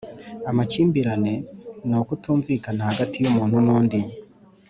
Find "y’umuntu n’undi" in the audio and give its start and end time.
3.19-3.99